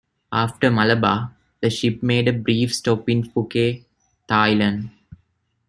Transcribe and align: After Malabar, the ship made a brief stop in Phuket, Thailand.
After 0.31 0.71
Malabar, 0.71 1.31
the 1.61 1.69
ship 1.69 2.01
made 2.01 2.27
a 2.27 2.33
brief 2.33 2.73
stop 2.73 3.07
in 3.07 3.21
Phuket, 3.21 3.85
Thailand. 4.27 4.89